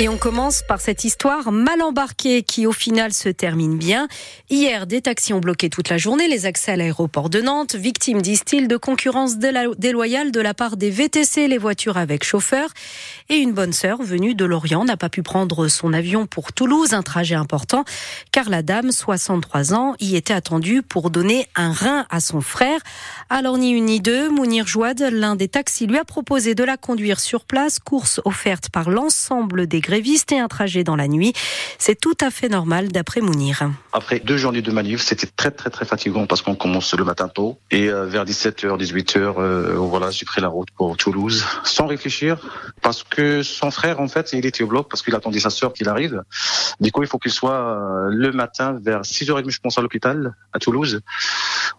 Et 0.00 0.08
on 0.08 0.16
commence 0.16 0.62
par 0.62 0.80
cette 0.80 1.02
histoire 1.02 1.50
mal 1.50 1.82
embarquée 1.82 2.44
qui 2.44 2.68
au 2.68 2.72
final 2.72 3.12
se 3.12 3.28
termine 3.28 3.76
bien. 3.76 4.06
Hier, 4.48 4.86
des 4.86 5.02
taxis 5.02 5.32
ont 5.32 5.40
bloqué 5.40 5.70
toute 5.70 5.88
la 5.88 5.98
journée 5.98 6.28
les 6.28 6.46
accès 6.46 6.70
à 6.70 6.76
l'aéroport 6.76 7.28
de 7.28 7.40
Nantes, 7.40 7.74
victimes, 7.74 8.22
disent-ils, 8.22 8.68
de 8.68 8.76
concurrence 8.76 9.38
déloyale 9.38 10.30
de 10.30 10.40
la 10.40 10.54
part 10.54 10.76
des 10.76 10.90
VTC, 10.90 11.48
les 11.48 11.58
voitures 11.58 11.96
avec 11.96 12.22
chauffeur. 12.22 12.68
Et 13.28 13.38
une 13.38 13.52
bonne 13.52 13.72
sœur 13.72 14.00
venue 14.00 14.36
de 14.36 14.44
Lorient 14.44 14.84
n'a 14.84 14.96
pas 14.96 15.08
pu 15.08 15.24
prendre 15.24 15.66
son 15.66 15.92
avion 15.92 16.26
pour 16.26 16.52
Toulouse, 16.52 16.94
un 16.94 17.02
trajet 17.02 17.34
important, 17.34 17.84
car 18.30 18.50
la 18.50 18.62
dame, 18.62 18.92
63 18.92 19.74
ans, 19.74 19.96
y 19.98 20.14
était 20.14 20.32
attendue 20.32 20.82
pour 20.82 21.10
donner 21.10 21.48
un 21.56 21.72
rein 21.72 22.06
à 22.08 22.20
son 22.20 22.40
frère. 22.40 22.78
Alors 23.30 23.58
ni 23.58 23.72
une 23.72 23.86
ni 23.86 23.98
deux, 23.98 24.28
Mounir 24.28 24.68
Jouad, 24.68 25.00
l'un 25.10 25.34
des 25.34 25.48
taxis, 25.48 25.88
lui 25.88 25.98
a 25.98 26.04
proposé 26.04 26.54
de 26.54 26.62
la 26.62 26.76
conduire 26.76 27.18
sur 27.18 27.44
place, 27.44 27.80
course 27.80 28.20
offerte 28.24 28.70
par 28.70 28.90
l'ensemble 28.90 29.66
des 29.66 29.80
grévistes 29.88 30.32
et 30.32 30.38
un 30.38 30.48
trajet 30.48 30.84
dans 30.84 30.96
la 30.96 31.08
nuit. 31.08 31.32
C'est 31.78 31.98
tout 31.98 32.16
à 32.20 32.30
fait 32.30 32.50
normal 32.50 32.88
d'après 32.88 33.22
Mounir. 33.22 33.70
Après 33.94 34.18
deux 34.20 34.36
journées 34.36 34.60
de 34.60 34.70
manif, 34.70 35.00
c'était 35.00 35.26
très 35.26 35.50
très 35.50 35.70
très 35.70 35.86
fatigant 35.86 36.26
parce 36.26 36.42
qu'on 36.42 36.54
commence 36.54 36.92
le 36.94 37.04
matin 37.04 37.28
tôt 37.28 37.58
et 37.70 37.88
euh, 37.88 38.04
vers 38.04 38.26
17h, 38.26 38.78
18h, 38.78 39.16
euh, 39.16 39.74
voilà, 39.76 40.10
j'ai 40.10 40.26
pris 40.26 40.42
la 40.42 40.48
route 40.48 40.68
pour 40.76 40.98
Toulouse 40.98 41.42
sans 41.64 41.86
réfléchir 41.86 42.36
parce 42.82 43.02
que 43.02 43.42
son 43.42 43.70
frère 43.70 44.00
en 44.00 44.08
fait, 44.08 44.34
il 44.34 44.44
était 44.44 44.62
au 44.62 44.66
bloc 44.66 44.88
parce 44.90 45.02
qu'il 45.02 45.14
attendait 45.14 45.40
sa 45.40 45.50
sœur 45.50 45.72
qu'il 45.72 45.88
arrive. 45.88 46.22
Du 46.80 46.92
coup, 46.92 47.02
il 47.02 47.08
faut 47.08 47.18
qu'il 47.18 47.32
soit 47.32 47.52
euh, 47.52 48.08
le 48.10 48.30
matin 48.32 48.78
vers 48.82 49.02
6h30 49.02 49.48
je 49.48 49.60
pense 49.60 49.78
à 49.78 49.80
l'hôpital 49.80 50.34
à 50.52 50.58
Toulouse 50.58 51.00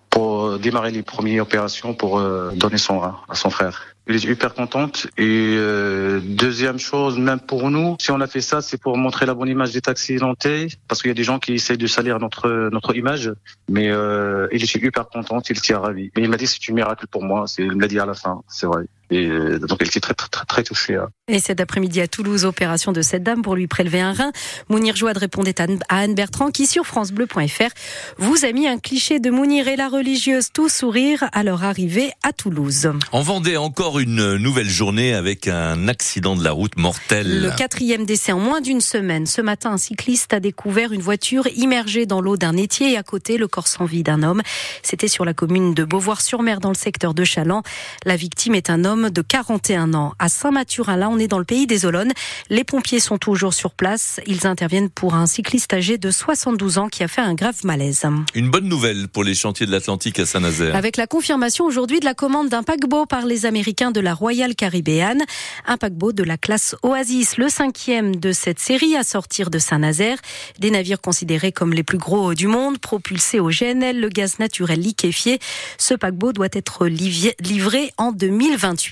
pour 0.09 0.57
démarrer 0.57 0.89
les 0.89 1.03
premières 1.03 1.43
opérations 1.43 1.93
pour 1.93 2.19
donner 2.53 2.79
son 2.79 2.99
rein 2.99 3.19
à 3.29 3.35
son 3.35 3.51
frère. 3.51 3.83
Il 4.09 4.15
est 4.15 4.23
hyper 4.23 4.55
contente. 4.55 5.05
Et 5.17 5.55
euh, 5.55 6.19
deuxième 6.19 6.79
chose, 6.79 7.19
même 7.19 7.39
pour 7.39 7.69
nous, 7.69 7.95
si 7.99 8.09
on 8.09 8.19
a 8.21 8.25
fait 8.25 8.41
ça, 8.41 8.59
c'est 8.59 8.81
pour 8.81 8.97
montrer 8.97 9.27
la 9.27 9.35
bonne 9.35 9.49
image 9.49 9.71
des 9.71 9.81
taxis 9.81 10.15
nantais, 10.15 10.67
parce 10.87 11.03
qu'il 11.03 11.09
y 11.09 11.11
a 11.11 11.15
des 11.15 11.23
gens 11.23 11.37
qui 11.37 11.53
essayent 11.53 11.77
de 11.77 11.85
salir 11.85 12.17
notre 12.17 12.69
notre 12.71 12.95
image. 12.95 13.31
Mais 13.69 13.89
euh, 13.91 14.47
il 14.51 14.63
est 14.63 14.75
hyper 14.75 15.07
contente, 15.09 15.51
il 15.51 15.57
était 15.59 15.75
ravi. 15.75 16.11
Mais 16.15 16.23
il 16.23 16.29
m'a 16.29 16.37
dit 16.37 16.47
c'est 16.47 16.71
un 16.71 16.73
miracle 16.73 17.05
pour 17.05 17.23
moi. 17.23 17.45
Il 17.59 17.75
me 17.75 17.81
l'a 17.81 17.87
dit 17.87 17.99
à 17.99 18.07
la 18.07 18.15
fin, 18.15 18.41
c'est 18.47 18.65
vrai. 18.65 18.85
Et 19.11 19.25
euh, 19.25 19.59
donc 19.59 19.79
elle 19.81 19.87
était 19.87 19.99
très 19.99 20.13
très 20.13 20.29
très, 20.29 20.45
très 20.45 20.63
touchée. 20.63 20.95
Hein. 20.95 21.09
Et 21.27 21.39
cet 21.39 21.59
après-midi 21.61 22.01
à 22.01 22.07
Toulouse, 22.07 22.45
opération 22.45 22.91
de 22.91 23.01
cette 23.01 23.23
dame 23.23 23.41
pour 23.41 23.55
lui 23.55 23.67
prélever 23.67 24.01
un 24.01 24.13
rein. 24.13 24.31
Mounir 24.69 24.95
Jouad 24.95 25.17
répondait 25.17 25.61
à 25.61 25.67
Anne 25.89 26.15
Bertrand 26.15 26.51
qui 26.51 26.67
sur 26.67 26.85
francebleu.fr 26.85 27.69
vous 28.17 28.45
a 28.45 28.51
mis 28.51 28.67
un 28.67 28.77
cliché 28.77 29.19
de 29.19 29.29
Mounir 29.29 29.67
et 29.67 29.75
la 29.75 29.89
religieuse 29.89 30.49
tout 30.53 30.69
sourire 30.69 31.25
à 31.33 31.43
leur 31.43 31.63
arrivée 31.63 32.11
à 32.23 32.33
Toulouse. 32.33 32.91
En 33.11 33.21
Vendée, 33.21 33.57
encore 33.57 33.99
une 33.99 34.35
nouvelle 34.37 34.69
journée 34.69 35.13
avec 35.13 35.47
un 35.47 35.87
accident 35.87 36.35
de 36.35 36.43
la 36.43 36.51
route 36.51 36.77
mortel. 36.77 37.41
Le 37.41 37.51
quatrième 37.55 38.05
décès 38.05 38.31
en 38.31 38.39
moins 38.39 38.61
d'une 38.61 38.81
semaine. 38.81 39.25
Ce 39.25 39.41
matin, 39.41 39.71
un 39.71 39.77
cycliste 39.77 40.33
a 40.33 40.39
découvert 40.39 40.93
une 40.93 41.01
voiture 41.01 41.47
immergée 41.55 42.05
dans 42.05 42.21
l'eau 42.21 42.37
d'un 42.37 42.57
étier 42.57 42.93
et 42.93 42.97
à 42.97 43.03
côté 43.03 43.37
le 43.37 43.47
corps 43.47 43.67
sans 43.67 43.85
vie 43.85 44.03
d'un 44.03 44.23
homme. 44.23 44.41
C'était 44.83 45.07
sur 45.07 45.25
la 45.25 45.33
commune 45.33 45.73
de 45.73 45.83
Beauvoir-sur-Mer 45.83 46.59
dans 46.59 46.69
le 46.69 46.75
secteur 46.75 47.13
de 47.13 47.23
Chaland. 47.23 47.63
La 48.05 48.15
victime 48.15 48.55
est 48.55 48.69
un 48.69 48.85
homme 48.85 48.98
de 49.07 49.21
41 49.21 49.93
ans. 49.93 50.13
À 50.19 50.27
Saint-Mathurin, 50.27 50.97
là, 50.97 51.09
on 51.09 51.17
est 51.17 51.27
dans 51.27 51.39
le 51.39 51.45
pays 51.45 51.67
des 51.67 51.85
Olonnes. 51.85 52.11
Les 52.49 52.65
pompiers 52.65 52.99
sont 52.99 53.17
toujours 53.17 53.53
sur 53.53 53.71
place. 53.71 54.19
Ils 54.27 54.45
interviennent 54.45 54.89
pour 54.89 55.13
un 55.15 55.25
cycliste 55.25 55.73
âgé 55.73 55.97
de 55.97 56.11
72 56.11 56.77
ans 56.77 56.89
qui 56.89 57.03
a 57.03 57.07
fait 57.07 57.21
un 57.21 57.33
grave 57.33 57.55
malaise. 57.63 58.03
Une 58.35 58.49
bonne 58.49 58.67
nouvelle 58.67 59.07
pour 59.07 59.23
les 59.23 59.33
chantiers 59.33 59.65
de 59.65 59.71
l'Atlantique 59.71 60.19
à 60.19 60.25
Saint-Nazaire. 60.25 60.75
Avec 60.75 60.97
la 60.97 61.07
confirmation 61.07 61.65
aujourd'hui 61.65 61.99
de 61.99 62.05
la 62.05 62.13
commande 62.13 62.49
d'un 62.49 62.63
paquebot 62.63 63.05
par 63.05 63.25
les 63.25 63.45
Américains 63.45 63.91
de 63.91 63.99
la 63.99 64.13
Royal 64.13 64.55
Caribbean. 64.55 65.19
Un 65.65 65.77
paquebot 65.77 66.11
de 66.11 66.23
la 66.23 66.37
classe 66.37 66.75
Oasis, 66.83 67.37
le 67.37 67.47
cinquième 67.47 68.15
de 68.17 68.31
cette 68.31 68.59
série 68.59 68.95
à 68.95 69.03
sortir 69.03 69.49
de 69.49 69.59
Saint-Nazaire. 69.59 70.17
Des 70.59 70.71
navires 70.71 71.01
considérés 71.01 71.51
comme 71.51 71.73
les 71.73 71.83
plus 71.83 71.97
gros 71.97 72.33
du 72.33 72.47
monde, 72.47 72.79
propulsés 72.79 73.39
au 73.39 73.49
GNL, 73.49 73.99
le 73.99 74.09
gaz 74.09 74.39
naturel 74.39 74.79
liquéfié. 74.79 75.39
Ce 75.77 75.93
paquebot 75.93 76.33
doit 76.33 76.47
être 76.53 76.87
livré 76.87 77.93
en 77.97 78.11
2028. 78.11 78.88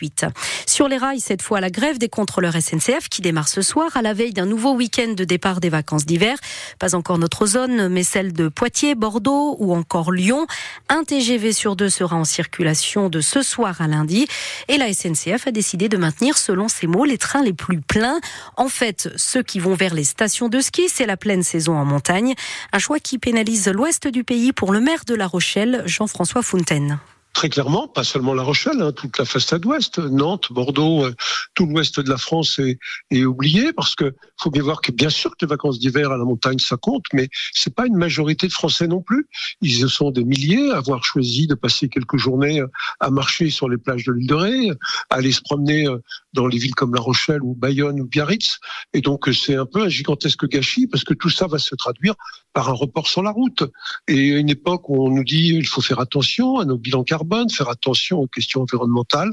Sur 0.65 0.87
les 0.87 0.97
rails, 0.97 1.19
cette 1.19 1.41
fois, 1.41 1.61
la 1.61 1.69
grève 1.69 1.97
des 1.97 2.09
contrôleurs 2.09 2.53
SNCF 2.53 3.09
qui 3.09 3.21
démarre 3.21 3.47
ce 3.47 3.61
soir 3.61 3.95
à 3.95 4.01
la 4.01 4.13
veille 4.13 4.33
d'un 4.33 4.45
nouveau 4.45 4.73
week-end 4.73 5.13
de 5.15 5.23
départ 5.23 5.59
des 5.59 5.69
vacances 5.69 6.05
d'hiver. 6.05 6.37
Pas 6.79 6.95
encore 6.95 7.17
notre 7.17 7.45
zone, 7.45 7.87
mais 7.87 8.03
celle 8.03 8.33
de 8.33 8.47
Poitiers, 8.47 8.95
Bordeaux 8.95 9.55
ou 9.59 9.75
encore 9.75 10.11
Lyon. 10.11 10.47
Un 10.89 11.03
TGV 11.03 11.53
sur 11.53 11.75
deux 11.75 11.89
sera 11.89 12.15
en 12.15 12.25
circulation 12.25 13.09
de 13.09 13.21
ce 13.21 13.41
soir 13.41 13.81
à 13.81 13.87
lundi. 13.87 14.27
Et 14.67 14.77
la 14.77 14.93
SNCF 14.93 15.47
a 15.47 15.51
décidé 15.51 15.89
de 15.89 15.97
maintenir, 15.97 16.37
selon 16.37 16.67
ses 16.67 16.87
mots, 16.87 17.05
les 17.05 17.17
trains 17.17 17.43
les 17.43 17.53
plus 17.53 17.81
pleins. 17.81 18.19
En 18.55 18.69
fait, 18.69 19.09
ceux 19.15 19.43
qui 19.43 19.59
vont 19.59 19.75
vers 19.75 19.93
les 19.93 20.03
stations 20.03 20.49
de 20.49 20.59
ski, 20.59 20.89
c'est 20.89 21.05
la 21.05 21.17
pleine 21.17 21.43
saison 21.43 21.77
en 21.77 21.85
montagne. 21.85 22.33
Un 22.71 22.79
choix 22.79 22.99
qui 22.99 23.17
pénalise 23.17 23.67
l'ouest 23.67 24.07
du 24.07 24.23
pays 24.23 24.53
pour 24.53 24.71
le 24.71 24.79
maire 24.79 25.05
de 25.05 25.15
La 25.15 25.27
Rochelle, 25.27 25.83
Jean-François 25.85 26.41
Fontaine 26.41 26.99
très 27.37 27.49
clairement, 27.49 27.87
pas 27.87 28.03
seulement 28.03 28.33
La 28.33 28.41
Rochelle, 28.41 28.81
hein, 28.81 28.91
toute 28.91 29.19
la 29.19 29.25
façade 29.25 29.63
ouest, 29.63 29.99
Nantes, 29.99 30.47
Bordeaux, 30.49 31.05
euh, 31.05 31.13
tout 31.53 31.67
l'ouest 31.67 31.99
de 31.99 32.09
la 32.09 32.17
France 32.17 32.57
est, 32.57 32.79
est, 33.11 33.25
oublié 33.25 33.73
parce 33.73 33.93
que 33.93 34.15
faut 34.41 34.49
bien 34.49 34.63
voir 34.63 34.81
que 34.81 34.91
bien 34.91 35.11
sûr 35.11 35.29
que 35.29 35.45
les 35.45 35.47
vacances 35.47 35.77
d'hiver 35.77 36.11
à 36.11 36.17
la 36.17 36.23
montagne 36.23 36.57
ça 36.57 36.77
compte, 36.77 37.03
mais 37.13 37.29
c'est 37.53 37.75
pas 37.75 37.85
une 37.85 37.95
majorité 37.95 38.47
de 38.47 38.51
Français 38.51 38.87
non 38.87 39.03
plus. 39.03 39.27
Ils 39.61 39.87
sont 39.87 40.09
des 40.09 40.23
milliers 40.23 40.71
à 40.71 40.77
avoir 40.77 41.03
choisi 41.03 41.45
de 41.45 41.53
passer 41.53 41.89
quelques 41.89 42.17
journées 42.17 42.59
euh, 42.59 42.67
à 42.99 43.11
marcher 43.11 43.51
sur 43.51 43.69
les 43.69 43.77
plages 43.77 44.05
de 44.05 44.13
l'île 44.13 44.27
de 44.27 44.33
Ré, 44.33 44.69
à 45.11 45.17
aller 45.17 45.31
se 45.31 45.41
promener 45.41 45.87
euh, 45.87 45.99
dans 46.33 46.47
les 46.47 46.57
villes 46.57 46.73
comme 46.73 46.95
La 46.95 47.01
Rochelle 47.01 47.43
ou 47.43 47.53
Bayonne 47.53 48.01
ou 48.01 48.05
Biarritz. 48.07 48.57
Et 48.93 49.01
donc 49.01 49.29
c'est 49.31 49.55
un 49.55 49.67
peu 49.67 49.83
un 49.83 49.89
gigantesque 49.89 50.47
gâchis 50.47 50.87
parce 50.87 51.03
que 51.03 51.13
tout 51.13 51.29
ça 51.29 51.45
va 51.45 51.59
se 51.59 51.75
traduire 51.75 52.15
par 52.53 52.69
un 52.69 52.73
report 52.73 53.07
sur 53.07 53.21
la 53.21 53.29
route. 53.29 53.63
Et 54.07 54.33
à 54.33 54.37
une 54.39 54.49
époque 54.49 54.89
où 54.89 55.05
on 55.05 55.11
nous 55.11 55.23
dit 55.23 55.49
il 55.49 55.67
faut 55.67 55.81
faire 55.81 55.99
attention 55.99 56.57
à 56.57 56.65
nos 56.65 56.79
bilans 56.79 57.03
carbone 57.03 57.26
de 57.27 57.51
faire 57.51 57.69
attention 57.69 58.19
aux 58.19 58.27
questions 58.27 58.61
environnementales. 58.61 59.29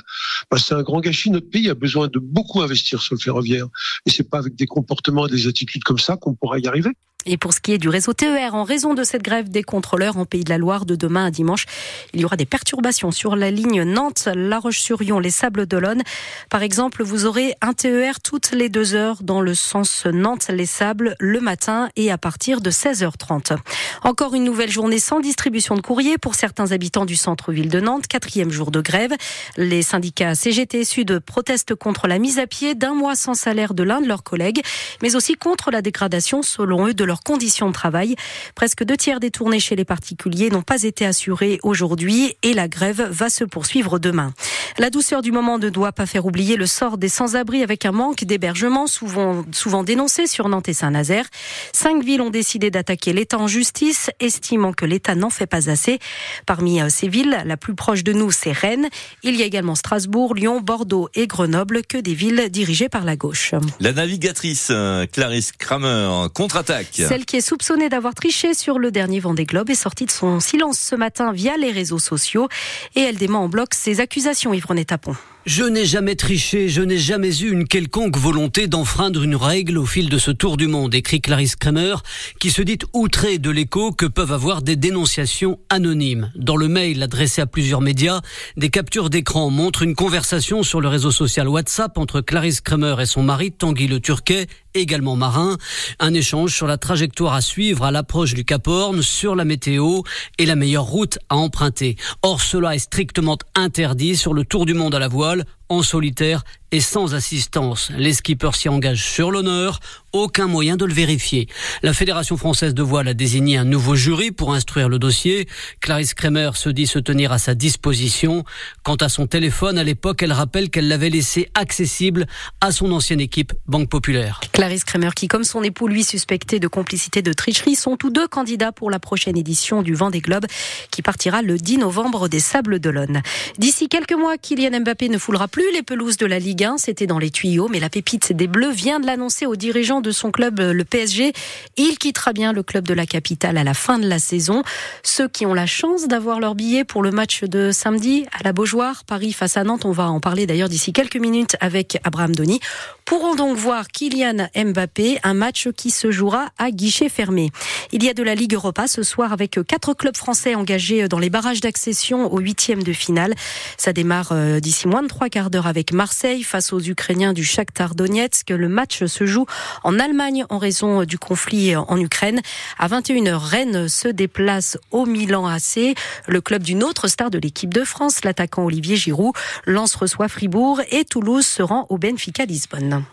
Bah, 0.50 0.59
c'est 0.59 0.75
un 0.75 0.82
grand 0.82 1.00
gâchis. 1.00 1.31
Notre 1.31 1.49
pays 1.49 1.69
a 1.71 1.75
besoin 1.75 2.09
de 2.09 2.19
beaucoup 2.19 2.60
investir 2.62 3.00
sur 3.00 3.15
le 3.15 3.21
ferroviaire. 3.21 3.66
Et 4.06 4.10
c'est 4.10 4.28
pas 4.28 4.38
avec 4.38 4.55
des 4.56 4.66
comportements 4.66 5.27
et 5.27 5.31
des 5.31 5.47
attitudes 5.47 5.84
comme 5.84 5.99
ça 5.99 6.16
qu'on 6.16 6.34
pourra 6.34 6.59
y 6.59 6.66
arriver. 6.66 6.91
Et 7.27 7.37
pour 7.37 7.55
ce 7.55 7.61
qui 7.61 7.73
est 7.73 7.79
du 7.79 7.89
réseau 7.89 8.12
TER, 8.12 8.55
en 8.55 8.65
raison 8.65 8.95
de 8.95 9.03
cette 9.03 9.23
grève 9.23 9.49
des 9.49 9.62
contrôleurs 9.62 10.19
en 10.19 10.27
Pays 10.27 10.45
de 10.45 10.51
la 10.51 10.59
Loire 10.59 10.85
de 10.85 10.95
demain 10.95 11.27
à 11.27 11.31
dimanche, 11.31 11.65
il 12.12 12.21
y 12.21 12.25
aura 12.25 12.37
des 12.37 12.45
perturbations 12.45 13.11
sur 13.11 13.35
la 13.35 13.51
ligne 13.51 13.83
Nantes-La 13.83 14.59
Roche-sur-Yon, 14.59 15.19
les 15.21 15.31
Sables 15.31 15.67
d'Olonne. 15.67 16.03
Par 16.51 16.62
exemple, 16.62 17.03
vous 17.03 17.25
aurez 17.25 17.55
un 17.62 17.73
TER 17.73 18.21
toutes 18.21 18.53
les 18.53 18.69
deux 18.69 18.95
heures 18.95 19.23
dans 19.23 19.41
le 19.41 19.55
sens 19.55 20.07
Nantes-Les 20.07 20.67
Sables 20.67 21.17
le 21.19 21.41
matin 21.41 21.89
et 21.97 22.11
à 22.11 22.19
partir 22.19 22.61
de 22.61 22.71
16h30. 22.71 23.56
Encore 24.03 24.35
une 24.35 24.45
nouvelle 24.45 24.71
journée 24.71 24.99
sans 24.99 25.21
distribution 25.21 25.77
de 25.77 25.81
courrier 25.81 26.19
pour 26.19 26.35
certains 26.35 26.73
habitants 26.73 27.06
du 27.06 27.17
centre-ville 27.17 27.69
de 27.69 27.81
Nantes. 27.81 28.06
Quatrième 28.06 28.51
jour 28.51 28.71
de 28.71 28.81
grève. 28.81 29.12
Les 29.56 29.83
syndicats 29.83 30.35
CGT 30.35 30.85
Sud 30.85 31.21
protestent 31.21 31.75
contre 31.75 32.06
la 32.06 32.19
mise 32.19 32.39
à 32.39 32.47
pied 32.47 32.75
d'un 32.75 32.95
mois 32.95 33.17
sans 33.17 33.35
salaire 33.35 33.75
de 33.75 33.83
l'un 33.83 34.01
de 34.01 34.06
leurs 34.06 34.23
collègues, 34.23 34.62
mais 35.03 35.17
aussi 35.17 35.35
contre 35.35 35.71
la 35.71 35.81
dégradation, 35.81 36.43
selon 36.43 36.89
eux, 36.89 36.95
de 36.95 37.05
leur 37.05 37.14
conditions 37.23 37.69
de 37.69 37.73
travail. 37.73 38.17
Presque 38.55 38.85
deux 38.85 38.97
tiers 38.97 39.21
des 39.21 39.31
tournées 39.31 39.61
chez 39.61 39.77
les 39.77 39.85
particuliers 39.85 40.51
n'ont 40.51 40.63
pas 40.63 40.83
été 40.83 41.07
assurées 41.07 41.59
aujourd'hui 41.63 42.37
et 42.43 42.55
la 42.55 42.69
grève 42.69 43.03
va 43.11 43.31
se 43.31 43.45
poursuivre 43.45 43.99
demain. 43.99 44.33
La 44.79 44.91
douceur 44.91 45.23
du 45.23 45.31
moment 45.31 45.59
ne 45.59 45.69
doit 45.69 45.93
pas 45.93 46.07
faire 46.07 46.27
oublier 46.27 46.57
le 46.57 46.67
sort 46.67 46.99
des 46.99 47.09
sans-abri 47.09 47.63
avec 47.63 47.87
un 47.87 47.93
manque 47.93 48.25
d'hébergement 48.25 48.87
souvent, 48.87 49.45
souvent 49.53 49.85
dénoncé 49.85 50.27
sur 50.27 50.49
Nantes 50.49 50.69
et 50.69 50.73
Saint-Nazaire. 50.73 51.27
Cinq 51.73 52.03
villes 52.03 52.21
ont 52.21 52.31
décidé 52.31 52.71
d'attaquer 52.71 53.13
l'État 53.13 53.39
en 53.39 53.47
justice, 53.47 54.11
estimant 54.19 54.73
que 54.73 54.85
l'État 54.85 55.15
n'en 55.15 55.31
fait 55.31 55.47
pas 55.47 55.71
assez. 55.71 55.99
Parmi 56.47 56.81
euh, 56.81 56.89
ces 56.89 57.09
villes, 57.09 57.43
la 57.45 57.57
plus 57.57 57.75
proche 57.75 58.03
de 58.03 58.13
nous, 58.13 58.31
c'est 58.31 58.53
Rennes. 58.53 58.89
Il 59.23 59.37
y 59.37 59.43
a 59.43 59.47
également 59.47 59.75
Strasbourg, 59.75 60.35
Lyon, 60.35 60.61
Bordeaux 60.61 61.09
et 61.15 61.27
Grenoble, 61.27 61.83
que 61.83 61.99
des 61.99 62.15
villes 62.15 62.49
dirigées 62.51 62.89
par 62.89 63.05
la 63.05 63.17
gauche. 63.17 63.55
La 63.81 63.93
navigatrice 63.93 64.69
euh, 64.71 65.06
Clarisse 65.06 65.53
Kramer 65.53 66.27
contre-attaque. 66.35 67.00
Celle 67.09 67.25
qui 67.25 67.37
est 67.37 67.41
soupçonnée 67.41 67.89
d'avoir 67.89 68.15
triché 68.15 68.55
sur 68.55 68.79
le 68.79 68.91
dernier 68.91 69.21
Vendée 69.21 69.45
Globe 69.45 69.71
est 69.71 69.75
sortie 69.75 70.06
de 70.06 70.11
son 70.11 70.41
silence 70.41 70.79
ce 70.79 70.95
matin 70.95 71.33
via 71.33 71.56
les 71.56 71.71
réseaux 71.71 71.99
sociaux 71.99 72.49
et 72.97 73.01
elle 73.01 73.17
dément 73.17 73.45
en 73.45 73.49
bloc 73.49 73.75
ses 73.75 74.01
accusations, 74.01 74.55
Yvonne 74.55 74.85
Tapon. 74.85 75.15
Je 75.47 75.62
n'ai 75.62 75.85
jamais 75.85 76.17
triché, 76.17 76.71
je 76.71 76.81
n'ai 76.81 76.97
jamais 76.97 77.43
eu 77.43 77.53
une 77.53 77.69
quelconque 77.69 78.17
volonté 78.17 78.67
d'enfreindre 78.67 79.23
une 79.23 79.37
règle 79.37 79.77
au 79.77 79.85
fil 79.85 80.09
de 80.09 80.17
ce 80.17 80.31
tour 80.31 80.56
du 80.56 80.69
monde, 80.69 80.95
écrit 80.95 81.21
Clarisse 81.21 81.55
Kramer, 81.55 81.97
qui 82.41 82.51
se 82.51 82.62
dit 82.62 82.79
outrée 82.95 83.37
de 83.37 83.50
l'écho 83.50 83.93
que 83.93 84.07
peuvent 84.07 84.33
avoir 84.33 84.62
des 84.62 84.77
dénonciations 84.77 85.59
anonymes. 85.69 86.33
Dans 86.35 86.57
le 86.57 86.69
mail 86.69 87.03
adressé 87.03 87.43
à 87.43 87.47
plusieurs 87.47 87.83
médias, 87.83 88.23
des 88.57 88.71
captures 88.71 89.11
d'écran 89.11 89.50
montrent 89.50 89.83
une 89.83 89.95
conversation 89.95 90.62
sur 90.62 90.81
le 90.81 90.89
réseau 90.89 91.11
social 91.11 91.47
WhatsApp 91.47 91.99
entre 91.99 92.23
Clarisse 92.23 92.62
Kramer 92.62 92.97
et 93.00 93.07
son 93.07 93.23
mari 93.23 93.53
Tanguy 93.53 93.87
Le 93.87 94.00
Turquet, 94.00 94.47
également 94.75 95.17
marin. 95.17 95.56
Un 96.00 96.15
échange 96.15 96.55
sur 96.55 96.67
la 96.67 96.76
trajectoire 96.76 97.35
à 97.35 97.41
suivre 97.41 97.85
à 97.85 97.91
l'approche 97.91 98.35
du 98.35 98.44
Cap 98.44 98.67
Horn, 98.67 99.03
sur 99.03 99.35
la 99.35 99.44
météo 99.44 100.03
et 100.38 100.47
la 100.47 100.56
meilleure 100.56 100.85
route 100.85 101.19
à 101.29 101.37
emprunter. 101.37 101.97
Or, 102.23 102.41
cela 102.41 102.75
est 102.75 102.81
strictement 102.81 103.38
interdit 103.55 104.17
sur 104.17 104.35
le 104.35 104.44
tour 104.44 104.67
du 104.67 104.75
monde 104.75 104.94
à 104.94 104.99
la 104.99 105.09
voile 105.09 105.44
en 105.69 105.82
solitaire 105.82 106.44
et 106.75 106.81
sans 106.81 107.14
assistance. 107.14 107.93
Les 107.96 108.14
skippers 108.14 108.56
s'y 108.56 108.69
engagent 108.69 109.05
sur 109.05 109.31
l'honneur, 109.31 109.78
aucun 110.12 110.49
moyen 110.49 110.76
de 110.76 110.84
le 110.84 110.93
vérifier. 110.93 111.46
La 111.82 111.93
Fédération 111.93 112.37
française 112.37 112.75
de 112.75 112.82
voile 112.82 113.06
a 113.06 113.14
désigné 113.14 113.56
un 113.56 113.64
nouveau 113.64 113.94
jury 113.94 114.32
pour 114.32 114.55
instruire 114.55 114.88
le 114.88 114.99
dossier. 114.99 115.46
Clarisse 115.81 116.14
Kremer 116.14 116.50
se 116.55 116.69
dit 116.69 116.88
se 116.88 116.99
tenir 116.99 117.31
à 117.31 117.38
sa 117.38 117.55
disposition. 117.55 118.44
Quant 118.82 118.96
à 118.96 119.08
son 119.08 119.28
téléphone, 119.28 119.78
à 119.78 119.84
l'époque, 119.84 120.25
elle 120.25 120.32
rappelle 120.32 120.69
qu'elle 120.69 120.88
l'avait 120.88 121.11
laissé 121.11 121.49
accessible 121.55 122.26
à 122.61 122.72
son 122.72 122.90
ancienne 122.90 123.20
équipe 123.20 123.52
Banque 123.66 123.88
Populaire. 123.88 124.40
Clarisse 124.52 124.82
Kremer, 124.82 125.11
qui 125.14 125.28
comme 125.28 125.44
son 125.44 125.62
époux 125.62 125.87
lui 125.87 126.02
suspecté 126.02 126.58
de 126.58 126.66
complicité 126.66 127.22
de 127.22 127.32
tricherie, 127.32 127.76
sont 127.76 127.96
tous 127.96 128.11
deux 128.11 128.26
candidats 128.26 128.72
pour 128.72 128.90
la 128.90 128.99
prochaine 128.99 129.37
édition 129.37 129.82
du 129.82 129.94
Vent 129.94 130.11
des 130.11 130.20
Globes 130.20 130.46
qui 130.90 131.02
partira 131.02 131.40
le 131.43 131.56
10 131.56 131.78
novembre 131.78 132.28
des 132.28 132.40
Sables 132.40 132.81
d'Olonne. 132.81 133.22
D'ici 133.58 133.88
quelques 133.88 134.14
mois, 134.14 134.38
Kylian 134.38 134.81
Mbappé 134.81 135.08
ne 135.08 135.19
foulera 135.19 135.46
plus 135.55 135.73
les 135.73 135.85
pelouses 135.85 136.17
de 136.17 136.27
la 136.27 136.41
Ligue 136.41 136.65
1. 136.65 136.79
C'était 136.79 137.06
dans 137.06 137.21
les 137.21 137.31
tuyaux, 137.31 137.69
mais 137.69 137.79
la 137.79 137.89
pépite 137.89 138.33
des 138.33 138.49
Bleus 138.49 138.73
vient 138.73 138.99
de 138.99 139.06
l'annoncer 139.06 139.47
aux 139.47 139.55
dirigeants 139.55 140.01
de 140.01 140.11
son 140.11 140.33
club, 140.33 140.59
le 140.59 140.85
PSG. 140.85 141.33
Il 141.77 141.97
quittera 141.97 142.33
bien 142.33 142.53
le 142.53 142.65
club 142.65 142.89
de 142.89 142.93
la 142.93 143.06
capitale 143.06 143.56
à 143.56 143.62
la 143.62 143.73
fin 143.73 144.01
de 144.01 144.09
la 144.09 144.19
saison. 144.19 144.65
Ceux 145.05 145.29
qui 145.29 145.47
ont 145.47 145.55
la 145.55 145.67
chance 145.67 146.09
d'avoir 146.09 146.41
leur 146.41 146.56
billet 146.56 146.83
pour 146.83 147.05
le 147.05 147.12
match 147.12 147.45
de 147.45 147.71
samedi 147.71 148.27
à 148.37 148.43
la 148.43 148.53
Beaujoire, 148.53 149.05
Paris 149.05 149.33
face 149.33 149.56
à 149.56 149.62
Nantes, 149.62 149.85
on 149.85 149.93
va 149.93 150.11
en 150.11 150.19
parler 150.19 150.45
d'ailleurs 150.47 150.69
d'ici 150.69 150.93
quelques 150.93 151.19
minutes 151.19 151.55
avec 151.61 151.99
Abraham 152.03 152.35
Doni, 152.35 152.59
pourront 153.05 153.37
donc 153.37 153.57
voir 153.57 153.87
Kylian 153.87 154.49
Mbappé, 154.57 155.21
un 155.23 155.35
match 155.35 155.69
qui 155.77 155.93
se 155.93 156.11
jouera 156.11 156.49
à 156.59 156.73
guichet 156.73 157.09
fermé. 157.09 157.50
Il 157.93 158.03
y 158.03 158.09
a 158.09 158.15
de 158.15 158.25
la 158.25 158.35
Ligue 158.35 158.55
Europa 158.55 158.89
ce 158.89 159.05
soir 159.05 159.33
avec 159.33 159.61
quatre 159.69 159.95
clubs 159.95 160.17
français 160.17 160.57
engagés 160.57 161.07
dans 161.07 161.21
les 161.21 161.31
barrages 161.31 161.61
d'accession 161.61 162.33
au 162.33 162.41
huitième 162.41 162.83
de 162.83 162.93
finale. 162.93 163.35
Ça 163.77 163.93
démarre 163.93 164.33
euh, 164.33 164.59
d'ici 164.59 164.89
moins 164.89 165.03
de 165.03 165.07
trois 165.07 165.29
quarts 165.29 165.44
d'heure 165.50 165.67
avec 165.67 165.93
Marseille 165.93 166.43
face 166.43 166.73
aux 166.73 166.81
Ukrainiens 166.81 167.32
du 167.32 167.44
Shakhtar 167.44 167.94
Donetsk. 167.94 168.50
Le 168.50 168.69
match 168.69 169.05
se 169.05 169.26
joue 169.26 169.46
en 169.82 169.99
Allemagne 169.99 170.44
en 170.49 170.58
raison 170.58 171.05
du 171.05 171.19
conflit 171.19 171.76
en 171.76 171.99
Ukraine. 171.99 172.41
À 172.79 172.88
21h, 172.88 173.37
Rennes 173.37 173.88
se 173.88 174.08
déplace 174.08 174.79
au 174.91 175.06
Milan 175.06 175.46
AC, 175.46 175.94
le 176.26 176.41
club 176.41 176.62
d'une 176.62 176.82
autre 176.82 177.08
star 177.08 177.31
de 177.31 177.38
l'équipe 177.38 177.73
de 177.73 177.85
France, 177.85 178.25
l'attaquant 178.25 178.64
Olivier 178.64 178.96
Giroud. 178.96 179.35
Lens 179.67 179.94
reçoit 179.94 180.29
Fribourg 180.29 180.81
et 180.91 181.05
Toulouse 181.05 181.47
se 181.47 181.62
rend 181.62 181.87
au 181.88 181.99
Benfica 181.99 182.44
Lisbonne. 182.44 183.05